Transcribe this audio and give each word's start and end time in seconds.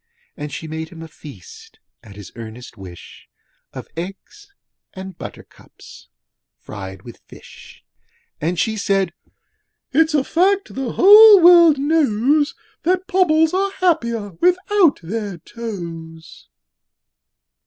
And 0.35 0.51
she 0.51 0.67
made 0.67 0.89
him 0.89 1.03
a 1.03 1.07
feast 1.07 1.79
at 2.01 2.15
his 2.15 2.31
earnest 2.35 2.75
wish 2.75 3.29
Of 3.71 3.87
eggs 3.95 4.51
and 4.95 5.15
buttercups 5.15 6.09
fried 6.57 7.03
with 7.03 7.19
fish; 7.27 7.85
And 8.41 8.57
she 8.59 8.77
said, 8.77 9.13
'It's 9.91 10.15
a 10.15 10.23
fact 10.23 10.73
the 10.73 10.93
whole 10.93 11.39
world 11.39 11.77
knows, 11.77 12.55
'That 12.81 13.05
Pobbles 13.05 13.53
are 13.53 13.73
happier 13.73 14.31
without 14.41 14.99
their 15.03 15.37
toes.' 15.37 16.49